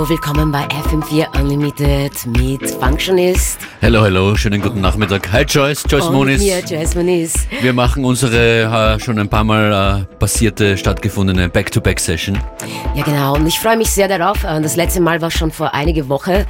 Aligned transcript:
Hallo, 0.00 0.08
willkommen 0.08 0.50
bei 0.50 0.66
FM4 0.66 1.38
Unlimited 1.38 2.26
mit 2.28 2.70
Functionist. 2.70 3.58
Hallo, 3.82 4.00
hallo, 4.00 4.34
schönen 4.34 4.62
guten 4.62 4.80
Nachmittag. 4.80 5.30
Hi 5.30 5.42
Joyce, 5.42 5.84
Joyce 5.90 6.06
und 6.06 6.14
Moniz. 6.14 6.40
mir, 6.40 6.60
Joyce 6.60 6.94
Moniz. 6.94 7.34
Wir 7.60 7.74
machen 7.74 8.06
unsere 8.06 8.94
äh, 8.94 8.98
schon 8.98 9.18
ein 9.18 9.28
paar 9.28 9.44
Mal 9.44 10.06
äh, 10.10 10.14
passierte, 10.16 10.78
stattgefundene 10.78 11.50
Back-to-Back-Session. 11.50 12.38
Ja, 12.94 13.04
genau. 13.04 13.34
Und 13.34 13.46
ich 13.46 13.58
freue 13.58 13.76
mich 13.76 13.90
sehr 13.90 14.08
darauf. 14.08 14.42
Äh, 14.42 14.62
Das 14.62 14.74
letzte 14.74 15.02
Mal 15.02 15.20
war 15.20 15.30
schon 15.30 15.50
vor 15.50 15.74
einige 15.74 16.08
Wochen. 16.08 16.46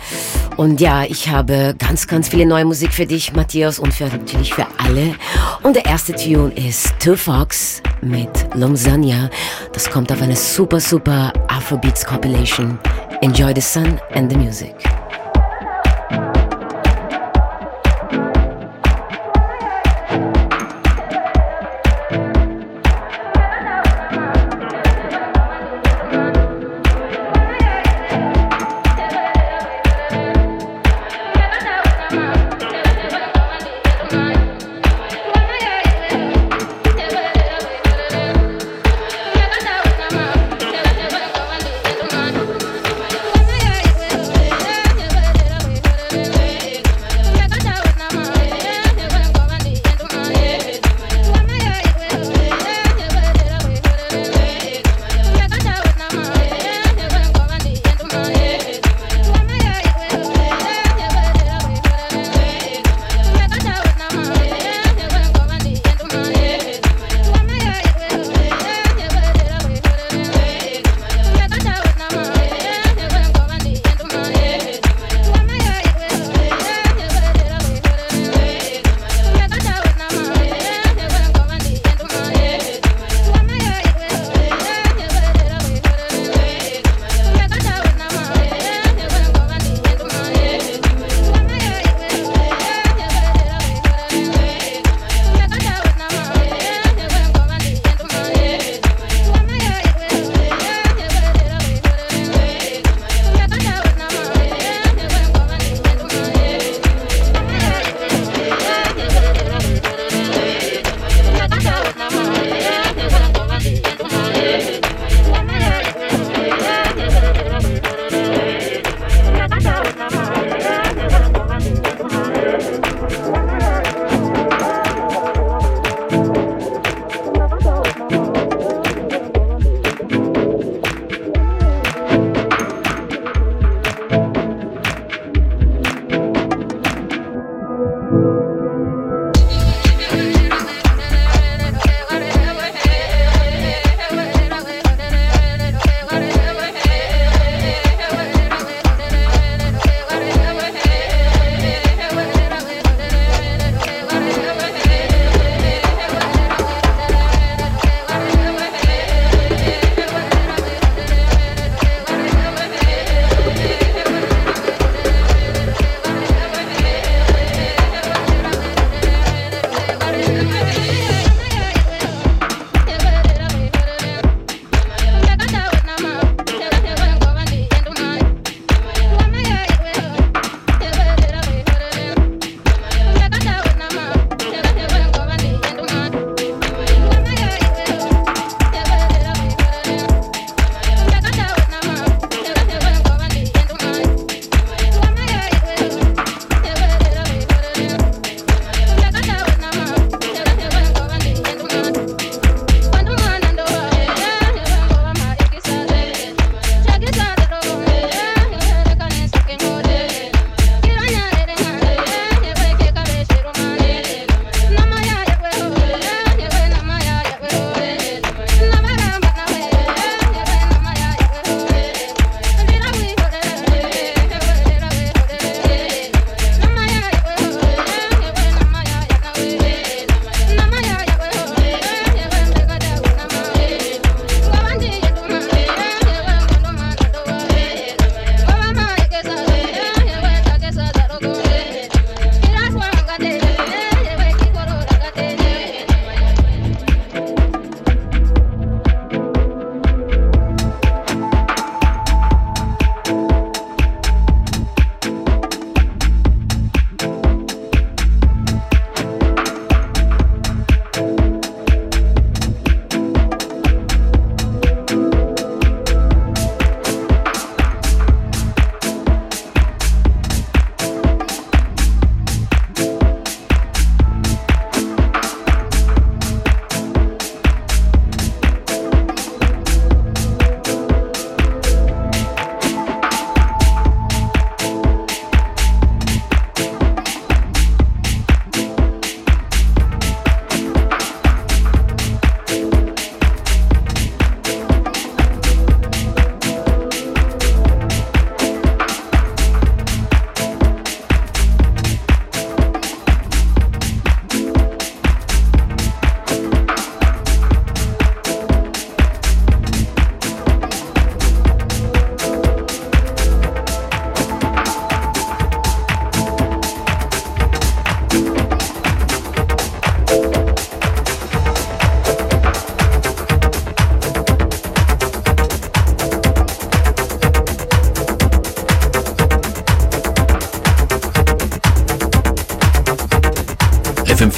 Und 0.57 0.80
ja, 0.80 1.03
ich 1.03 1.29
habe 1.29 1.75
ganz, 1.77 2.07
ganz 2.07 2.29
viele 2.29 2.46
neue 2.46 2.64
Musik 2.64 2.93
für 2.93 3.07
dich, 3.07 3.32
Matthias, 3.32 3.80
und 3.80 3.93
für, 3.93 4.05
natürlich 4.05 4.55
für 4.55 4.67
alle. 4.79 5.17
Und 5.64 5.75
der 5.75 5.87
erste 5.87 6.14
Tune 6.14 6.53
ist 6.55 6.95
Two 7.01 7.17
Fox 7.17 7.83
mit 8.01 8.30
Longzania. 8.55 9.28
Das 9.73 9.91
kommt 9.91 10.12
auf 10.12 10.23
eine 10.23 10.37
super, 10.37 10.78
super 10.78 11.33
Afrobeats 11.48 12.05
Compilation. 12.05 12.78
Enjoy 13.23 13.52
the 13.52 13.60
sun 13.60 14.01
and 14.12 14.30
the 14.30 14.38
music. 14.38 14.74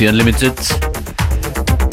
FM4 0.03 0.09
Unlimited. 0.09 0.55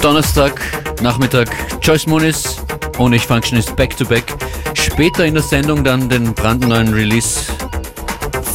Donnerstag, 0.02 0.60
Nachmittag, 1.02 1.50
Joyce 1.82 2.08
Moniz 2.08 2.58
und 2.98 3.14
ich 3.14 3.26
Functionist 3.26 3.76
Back 3.76 3.96
to 3.98 4.06
Back. 4.06 4.24
Später 4.74 5.26
in 5.26 5.36
der 5.36 5.44
Sendung 5.44 5.84
dann 5.84 6.10
den 6.10 6.34
brandneuen 6.34 6.94
Release 6.94 7.52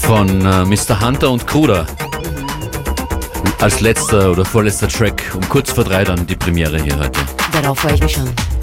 von 0.01 0.29
äh, 0.45 0.65
Mr. 0.65 1.01
Hunter 1.01 1.31
und 1.31 1.47
Kruder. 1.47 1.87
Als 3.61 3.81
letzter 3.81 4.33
oder 4.33 4.45
vorletzter 4.45 4.89
Track 4.89 5.23
um 5.35 5.49
kurz 5.49 5.71
vor 5.71 5.85
drei 5.85 6.05
dann 6.05 6.27
die 6.27 6.37
Premiere 6.37 6.83
hier 6.83 6.99
heute. 6.99 7.21
Darauf 7.53 7.79
freue 7.79 7.95
ich 7.95 8.03
mich 8.03 8.13
schon. 8.13 8.54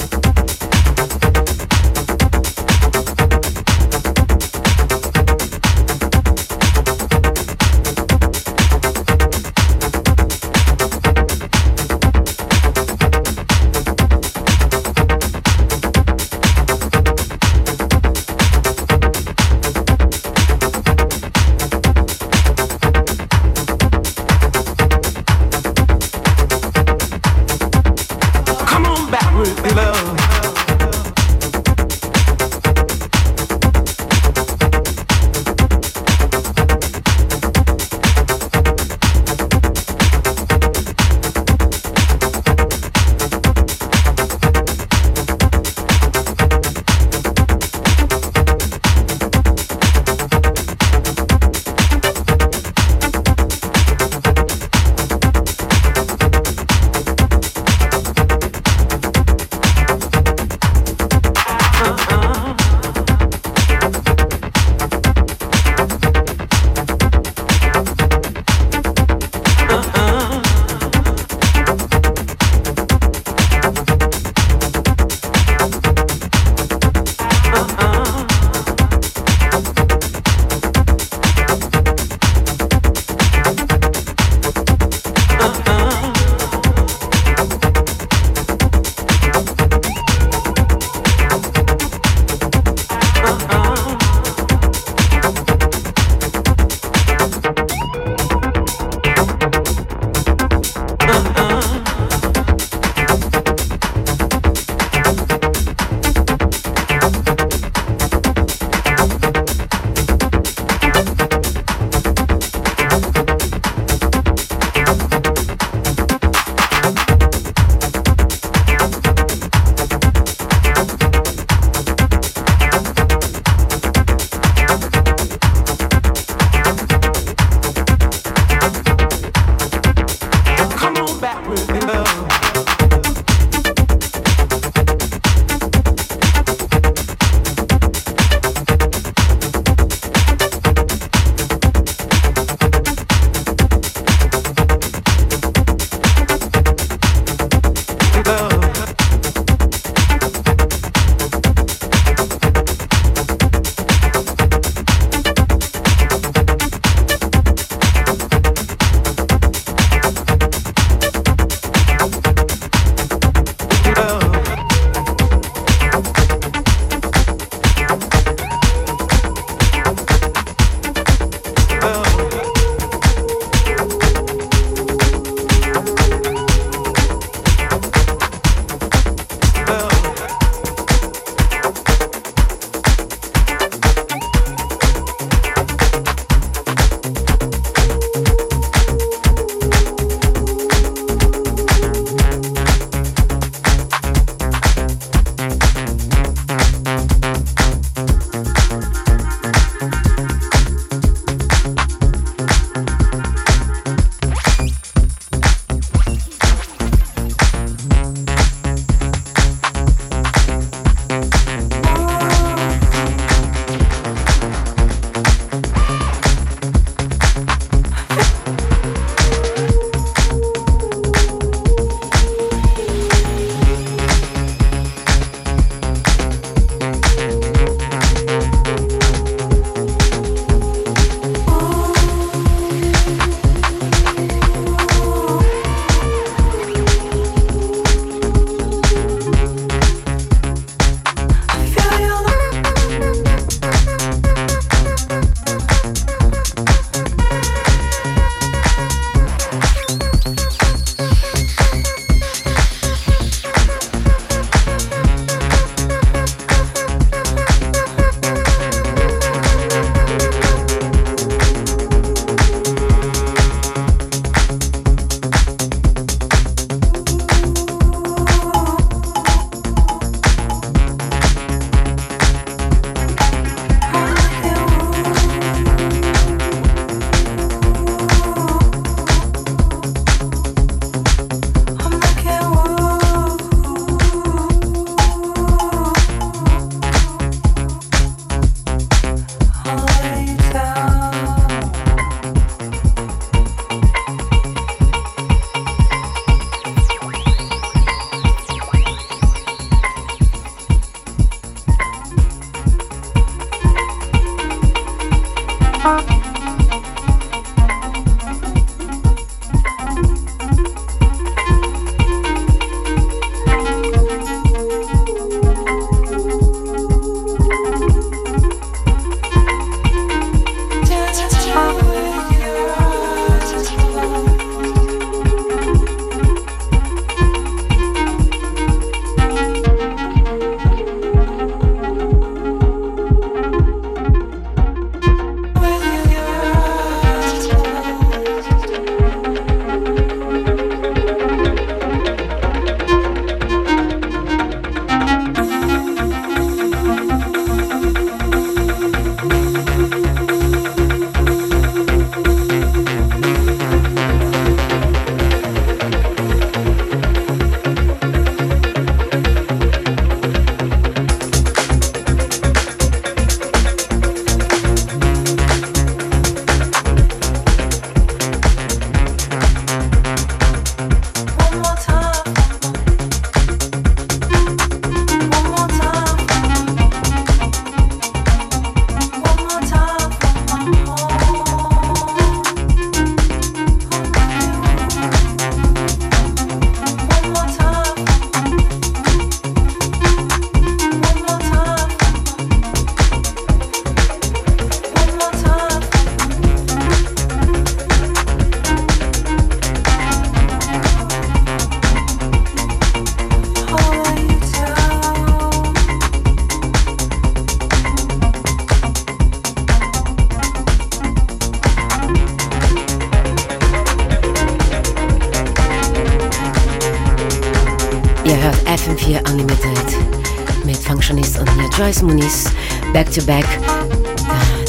Joyce 421.81 422.04
Muniz. 422.04 422.45
Back 422.94 423.09
to 423.09 423.23
back. 423.26 423.44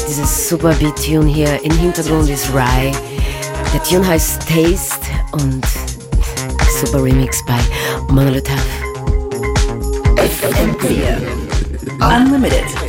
Dieses 0.09 0.49
super 0.49 0.73
Beat-Tune 0.73 1.27
hier 1.27 1.63
im 1.63 1.71
Hintergrund 1.77 2.27
ist 2.27 2.51
Rye. 2.51 2.91
Der 3.71 3.83
Tune 3.83 4.07
heißt 4.07 4.41
Taste 4.47 5.05
und 5.31 5.63
super 6.81 7.03
Remix 7.03 7.45
bei 7.45 7.59
Monolith 8.11 8.49
FM4 10.15 11.21
Unlimited. 12.01 12.82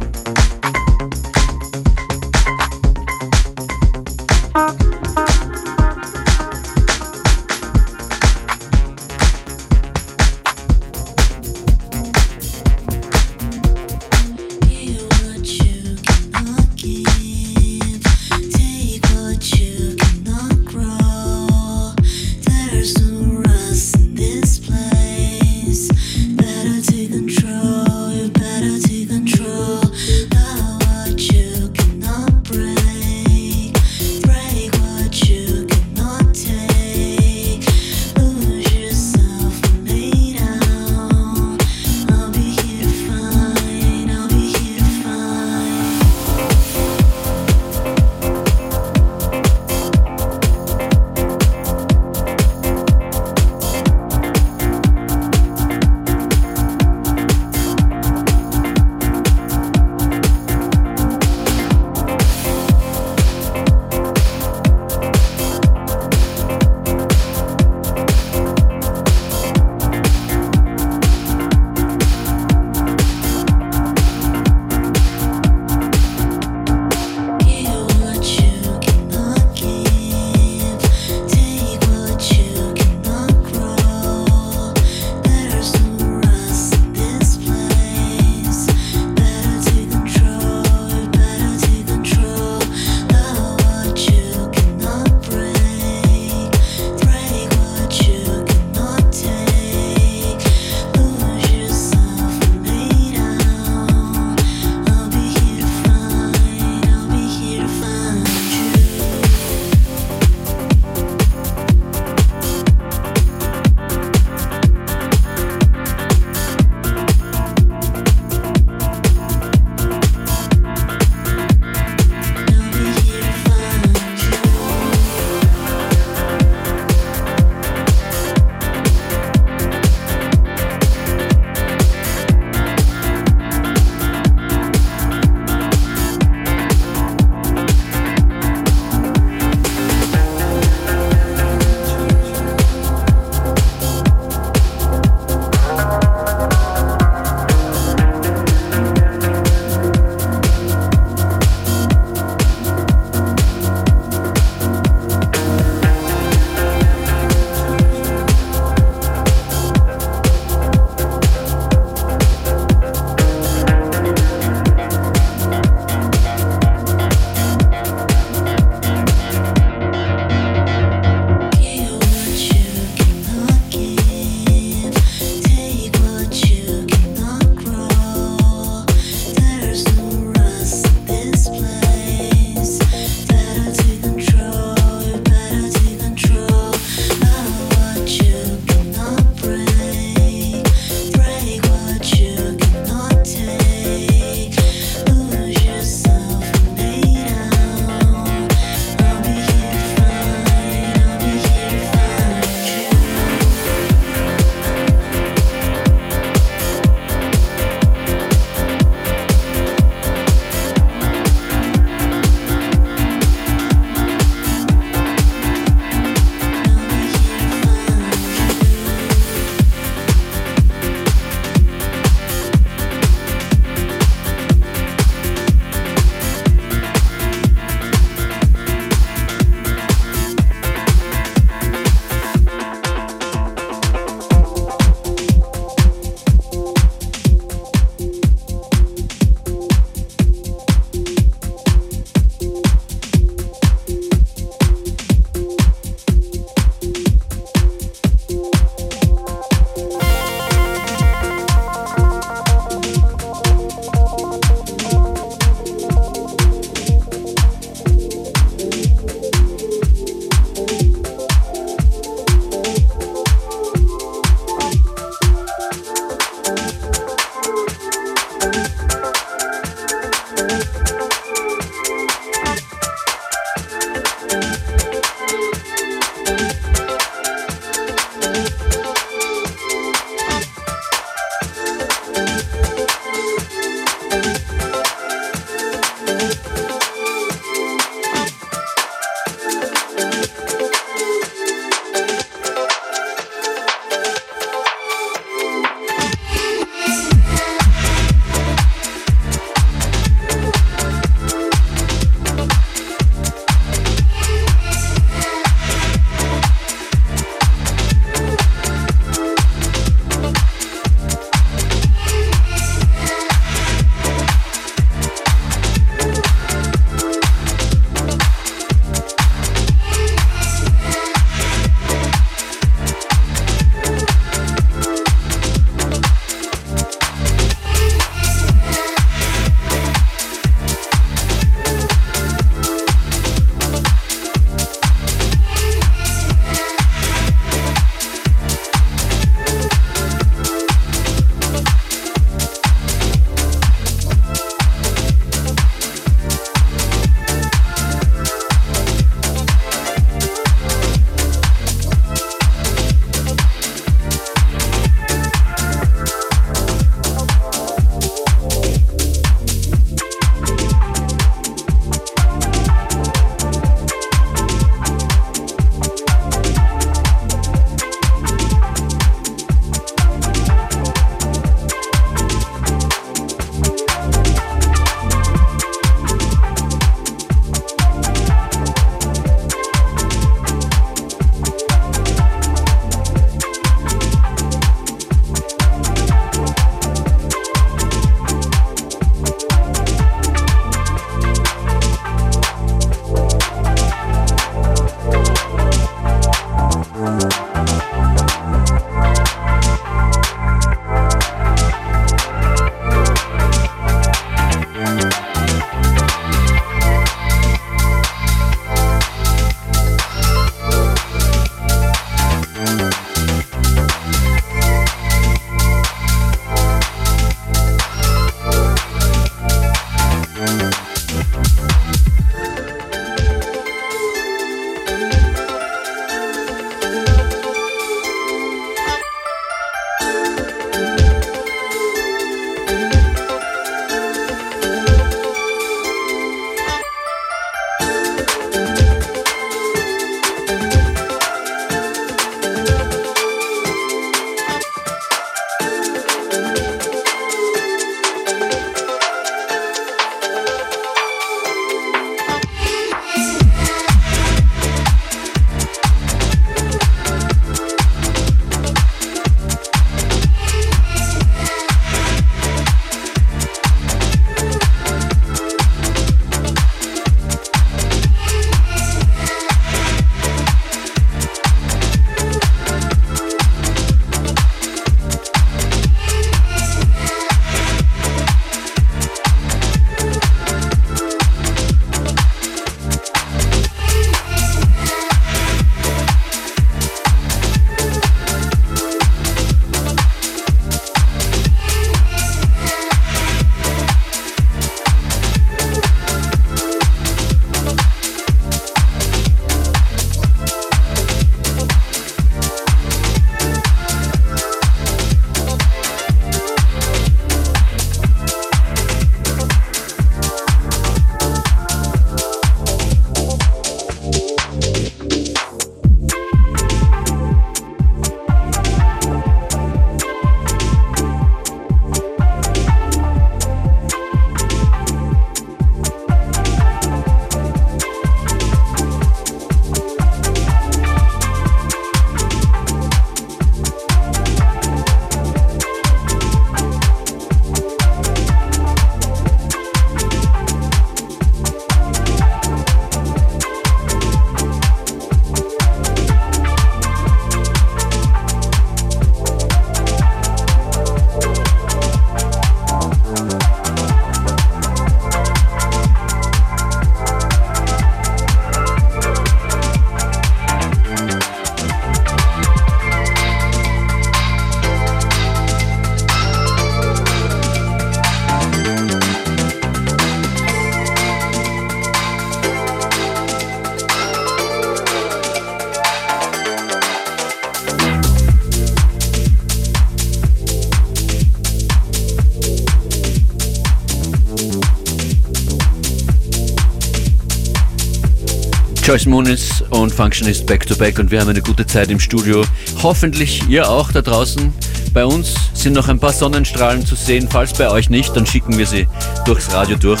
Joyce 588.86 589.06
Moonis 589.06 589.64
und 589.70 589.92
Functionist 589.92 590.46
back 590.46 590.64
to 590.64 590.76
back 590.76 591.00
und 591.00 591.10
wir 591.10 591.20
haben 591.20 591.28
eine 591.28 591.42
gute 591.42 591.66
Zeit 591.66 591.90
im 591.90 591.98
Studio. 591.98 592.44
Hoffentlich 592.84 593.42
ihr 593.48 593.68
auch 593.68 593.90
da 593.90 594.00
draußen. 594.00 594.54
Bei 594.92 595.04
uns 595.04 595.34
sind 595.54 595.72
noch 595.72 595.88
ein 595.88 595.98
paar 595.98 596.12
Sonnenstrahlen 596.12 596.86
zu 596.86 596.94
sehen. 596.94 597.26
Falls 597.28 597.52
bei 597.52 597.68
euch 597.68 597.90
nicht, 597.90 598.14
dann 598.14 598.24
schicken 598.24 598.56
wir 598.56 598.64
sie 598.64 598.86
durchs 599.24 599.52
Radio 599.52 599.76
durch. 599.76 600.00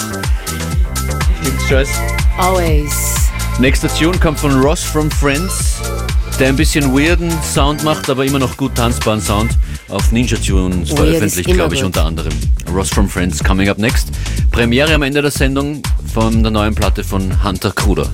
Stimmt's, 1.42 1.68
Joyce? 1.68 1.90
Always. 2.38 2.92
Nächster 3.58 3.88
Tune 3.88 4.16
kommt 4.18 4.38
von 4.38 4.52
Ross 4.60 4.84
from 4.84 5.10
Friends, 5.10 5.80
der 6.38 6.50
ein 6.50 6.56
bisschen 6.56 6.96
weirden 6.96 7.32
Sound 7.42 7.82
macht, 7.82 8.08
aber 8.08 8.24
immer 8.24 8.38
noch 8.38 8.56
gut 8.56 8.76
tanzbaren 8.76 9.20
Sound 9.20 9.50
auf 9.88 10.12
Ninja 10.12 10.36
Tunes 10.36 10.90
Weird 10.90 10.98
veröffentlicht, 11.00 11.52
glaube 11.52 11.74
ich, 11.74 11.80
gut. 11.80 11.86
unter 11.86 12.04
anderem. 12.04 12.32
Ross 12.72 12.90
from 12.90 13.08
Friends 13.08 13.42
coming 13.42 13.68
up 13.68 13.78
next. 13.78 14.10
Premiere 14.52 14.94
am 14.94 15.02
Ende 15.02 15.22
der 15.22 15.32
Sendung 15.32 15.82
von 16.14 16.44
der 16.44 16.52
neuen 16.52 16.76
Platte 16.76 17.02
von 17.02 17.42
Hunter 17.42 17.72
Kruder. 17.72 18.08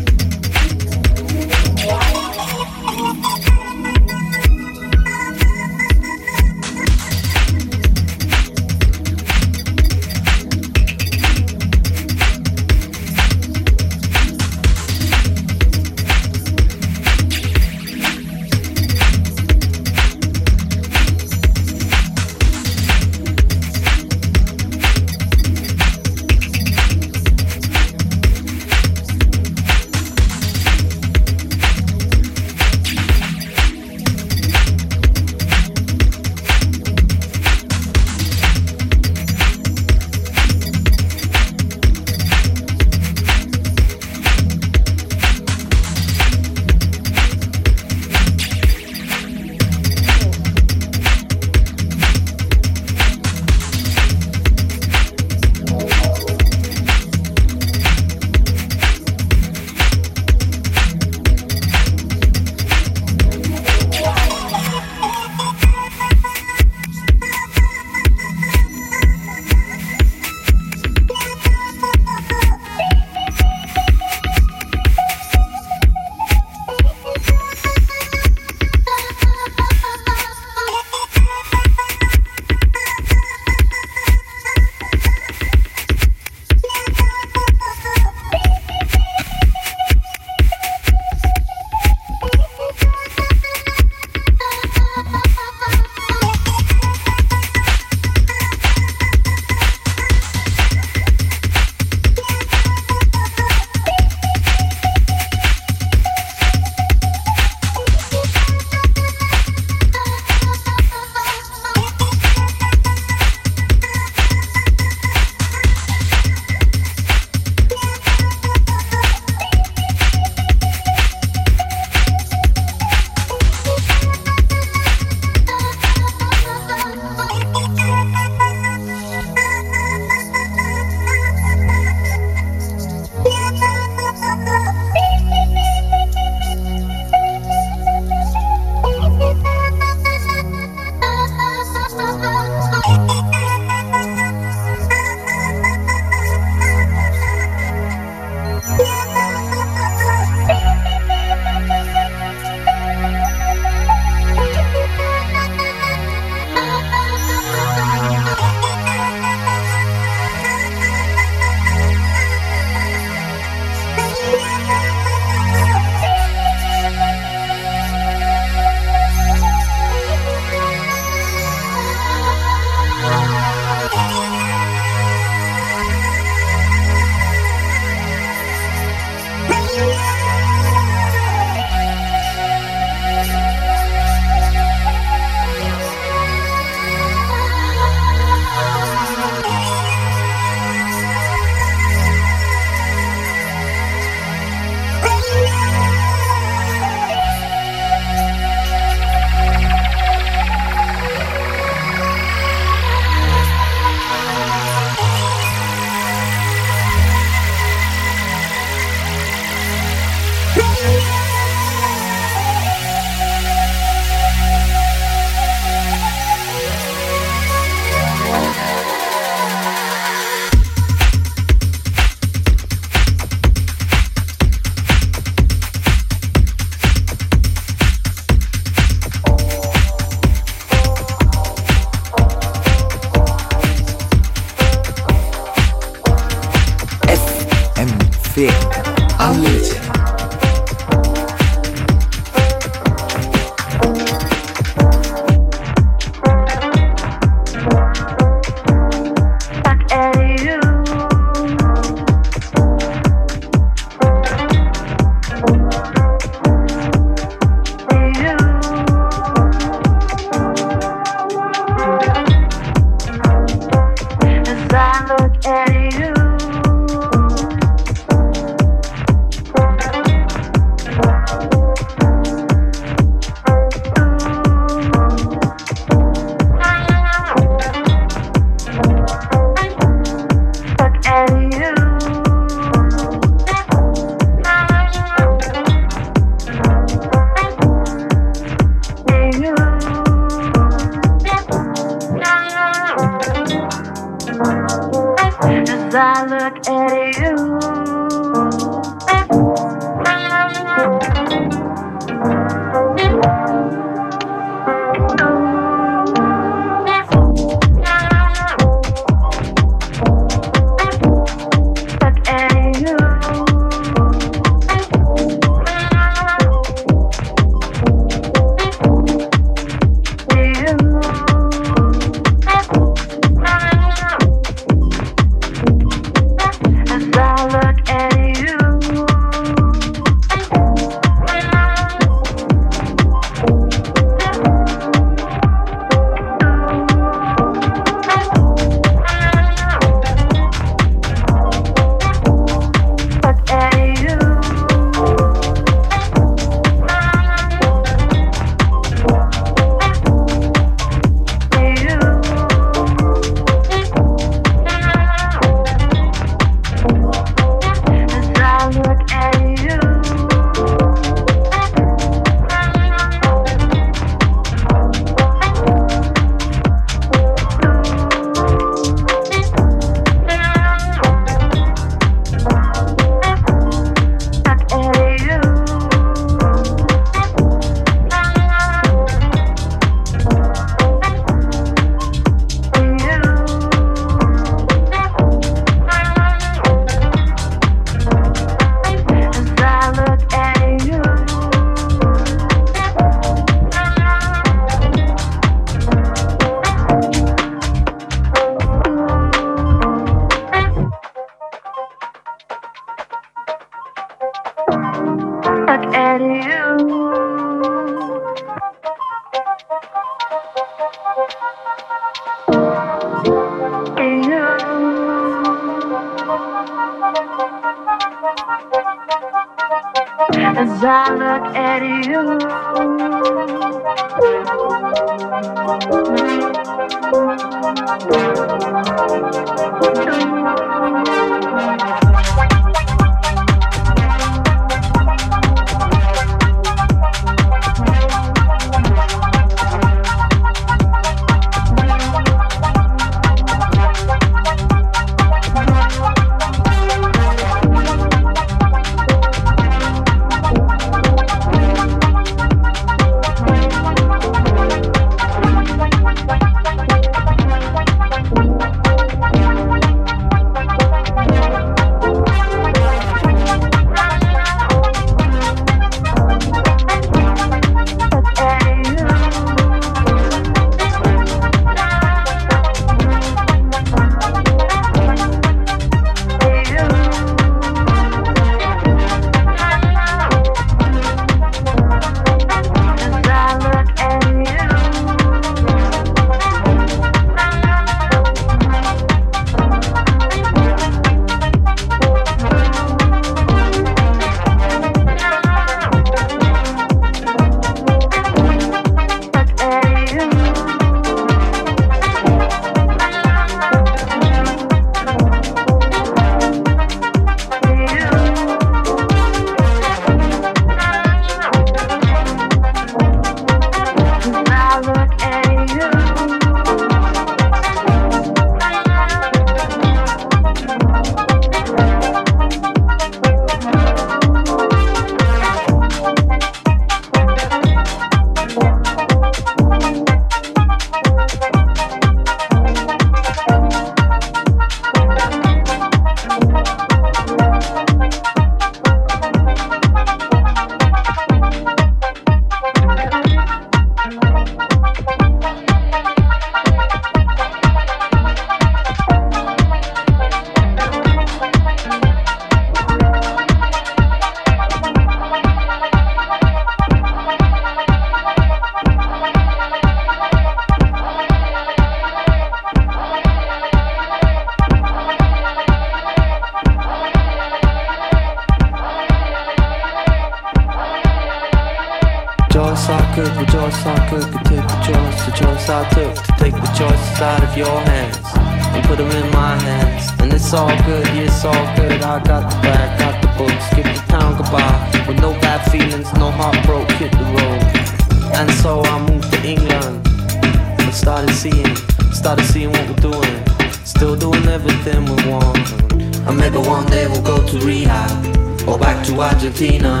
Argentina. 599.42 600.00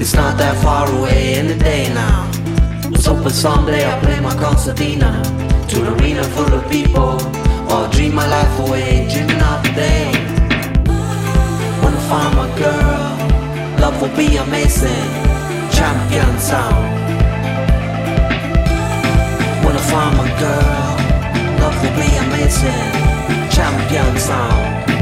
It's 0.00 0.14
not 0.14 0.38
that 0.38 0.56
far 0.62 0.88
away 0.98 1.34
in 1.38 1.48
the 1.48 1.56
day 1.56 1.92
now. 1.92 2.30
Let's 2.90 3.06
hope 3.06 3.28
someday 3.28 3.84
I'll 3.84 4.00
play 4.00 4.20
my 4.20 4.34
concertina 4.36 5.22
to 5.68 5.76
an 5.82 6.00
arena 6.00 6.22
full 6.22 6.52
of 6.54 6.70
people, 6.70 7.18
or 7.72 7.88
dream 7.90 8.14
my 8.14 8.26
life 8.26 8.58
away, 8.60 9.08
dreaming 9.10 9.42
of 9.42 9.62
the 9.64 9.72
day. 9.74 10.12
Wanna 11.82 12.02
find 12.10 12.36
my 12.36 12.48
girl, 12.56 13.80
love 13.80 14.00
will 14.00 14.16
be 14.16 14.36
amazing, 14.36 15.10
champion 15.72 16.38
sound. 16.38 16.86
Wanna 19.64 19.84
find 19.90 20.16
my 20.16 20.28
girl, 20.38 20.87
nothing 21.58 21.94
we 21.96 22.18
are 22.18 22.28
missing. 22.36 22.92
Champion 23.50 24.18
song. 24.18 24.97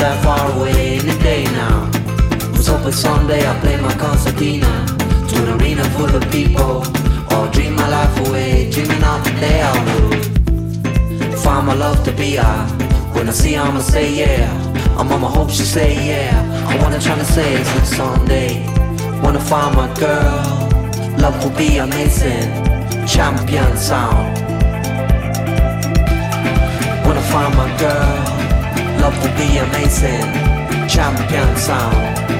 That 0.00 0.24
far 0.24 0.50
away 0.56 0.96
in 0.96 1.06
the 1.06 1.18
day 1.22 1.44
now. 1.44 1.84
Was 2.56 2.68
hoping 2.68 2.92
someday 2.92 3.44
I'll 3.44 3.60
play 3.60 3.76
my 3.80 3.94
concertina 3.94 4.72
to 5.28 5.34
an 5.42 5.60
arena 5.60 5.84
full 5.96 6.14
of 6.14 6.22
people, 6.30 6.82
or 7.32 7.48
dream 7.52 7.76
my 7.76 7.88
life 7.88 8.14
away, 8.26 8.70
dreaming 8.70 9.04
of 9.04 9.22
the 9.24 9.32
day 9.38 9.60
I 9.60 9.72
would 9.84 11.38
find 11.38 11.66
my 11.66 11.74
love 11.74 12.02
to 12.04 12.12
be 12.12 12.38
I. 12.38 12.66
When 13.14 13.28
I 13.28 13.32
see 13.32 13.54
her, 13.54 13.62
I'ma 13.62 13.80
say 13.80 14.06
yeah. 14.14 14.48
I'm 14.98 15.08
my 15.08 15.28
hope 15.28 15.50
she 15.50 15.64
say 15.64 15.92
yeah. 16.08 16.34
I 16.66 16.80
wanna 16.82 16.98
try 16.98 17.16
to 17.16 17.24
say 17.24 17.54
it's 17.54 17.74
like 17.74 17.84
someday. 17.84 18.50
Wanna 19.22 19.40
find 19.40 19.76
my 19.76 19.88
girl. 19.98 20.40
Love 21.18 21.36
will 21.44 21.56
be 21.58 21.76
amazing. 21.76 22.48
Champion 23.06 23.76
sound 23.76 24.38
Wanna 27.04 27.22
find 27.32 27.54
my 27.56 27.68
girl. 27.78 28.39
Love 29.00 29.16
will 29.22 29.34
be 29.36 29.56
amazing. 29.56 30.20
Champion 30.86 31.56
sound. 31.56 32.39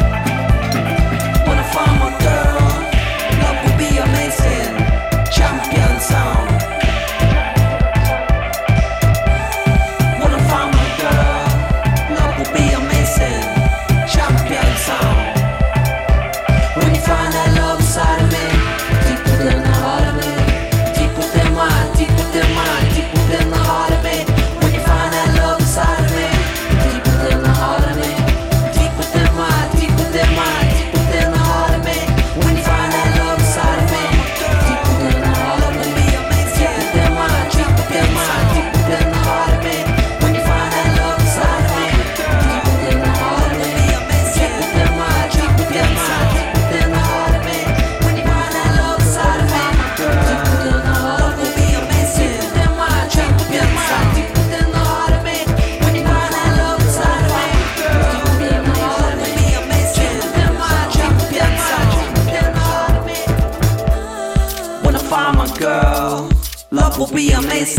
be 67.14 67.32
amazing. 67.32 67.69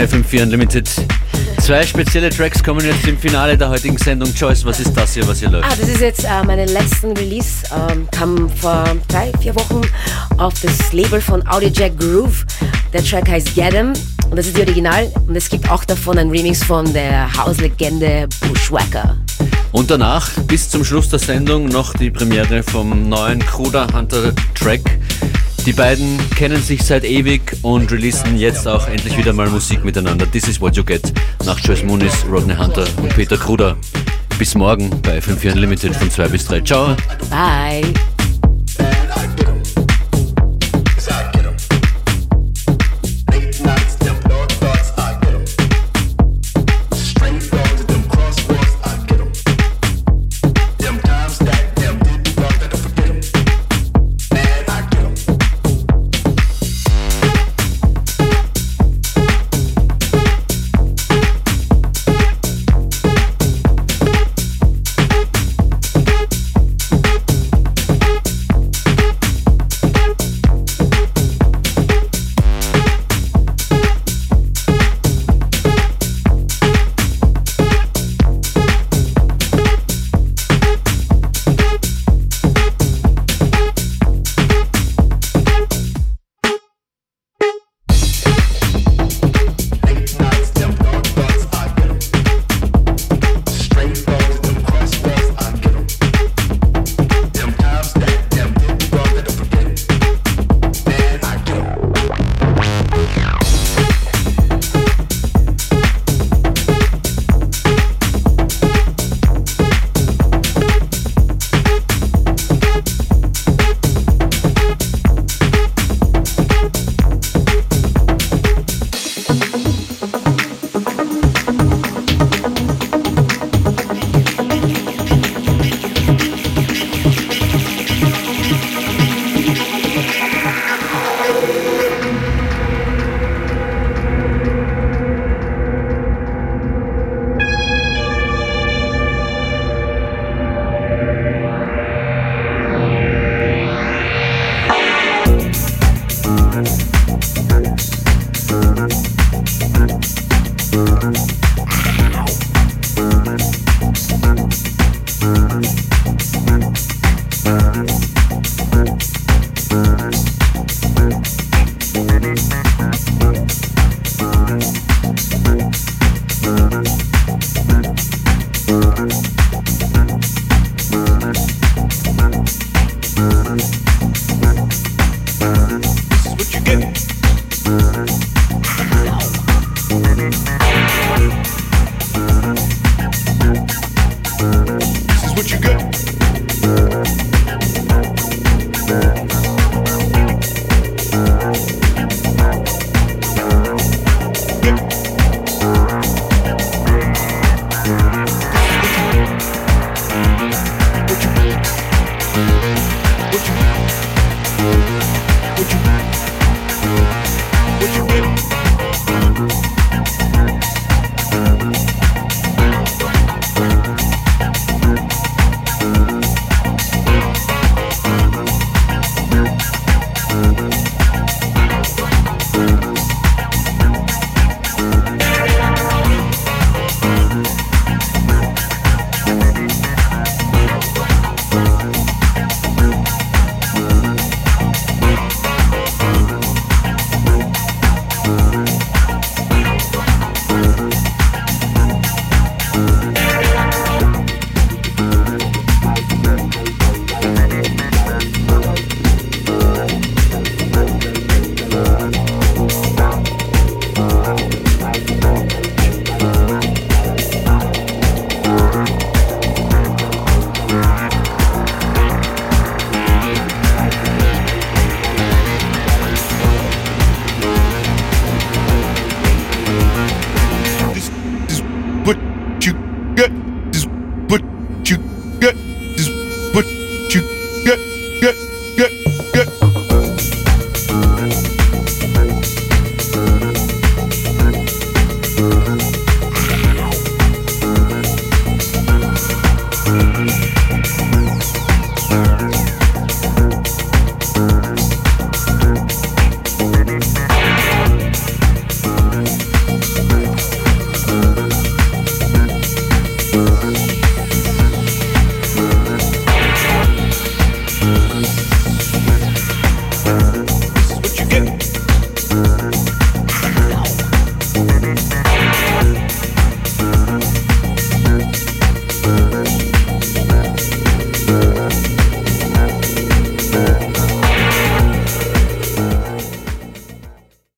FM4 0.00 0.44
Unlimited. 0.44 0.88
Zwei 1.60 1.84
spezielle 1.84 2.30
Tracks 2.30 2.62
kommen 2.62 2.84
jetzt 2.84 3.06
im 3.06 3.18
Finale 3.18 3.56
der 3.58 3.68
heutigen 3.68 3.98
Sendung. 3.98 4.32
Joyce, 4.34 4.64
was 4.64 4.80
ist 4.80 4.96
das 4.96 5.12
hier, 5.12 5.28
was 5.28 5.40
hier 5.40 5.50
läuft? 5.50 5.66
Ah, 5.66 5.76
das 5.78 5.88
ist 5.88 6.00
jetzt 6.00 6.24
äh, 6.24 6.42
meine 6.44 6.64
letzten 6.64 7.12
Release. 7.12 7.64
Ähm, 7.70 8.08
kam 8.10 8.48
vor 8.48 8.84
drei, 9.08 9.30
vier 9.40 9.54
Wochen 9.54 9.82
auf 10.38 10.54
das 10.62 10.92
Label 10.92 11.20
von 11.20 11.46
Audiojack 11.46 11.98
Groove. 11.98 12.46
Der 12.92 13.04
Track 13.04 13.28
heißt 13.28 13.54
Get 13.54 13.74
'em 13.74 13.92
und 14.30 14.36
das 14.36 14.46
ist 14.46 14.56
die 14.56 14.62
Original. 14.62 15.12
Und 15.28 15.36
es 15.36 15.50
gibt 15.50 15.70
auch 15.70 15.84
davon 15.84 16.16
einen 16.16 16.30
Remix 16.30 16.64
von 16.64 16.90
der 16.94 17.30
Hauslegende 17.36 18.26
Bushwhacker. 18.40 19.18
Und 19.72 19.90
danach, 19.90 20.30
bis 20.46 20.68
zum 20.68 20.84
Schluss 20.84 21.10
der 21.10 21.18
Sendung, 21.18 21.66
noch 21.66 21.92
die 21.94 22.10
Premiere 22.10 22.62
vom 22.62 23.08
neuen 23.08 23.38
Kruder 23.40 23.86
Hunter 23.92 24.32
Track. 24.54 24.80
Die 25.66 25.72
beiden 25.74 26.18
kennen 26.36 26.62
sich 26.62 26.82
seit 26.82 27.04
ewig 27.04 27.42
und 27.62 27.92
releasen 27.92 28.38
jetzt 28.38 28.66
auch 28.66 28.88
endlich 28.88 29.16
wieder 29.16 29.32
mal 29.32 29.48
Musik 29.48 29.84
miteinander. 29.84 30.30
This 30.30 30.48
is 30.48 30.60
what 30.60 30.76
you 30.76 30.82
get 30.82 31.12
nach 31.44 31.58
Joyce 31.60 31.84
Muniz, 31.84 32.24
Rodney 32.30 32.54
Hunter 32.54 32.84
und 32.96 33.14
Peter 33.14 33.36
Kruder. 33.36 33.76
Bis 34.38 34.54
morgen 34.54 34.88
bei 35.02 35.18
FM4 35.18 35.52
Unlimited 35.52 35.94
von 35.94 36.10
2 36.10 36.28
bis 36.28 36.46
3. 36.46 36.60
Ciao. 36.62 36.96
Bye. 37.28 37.82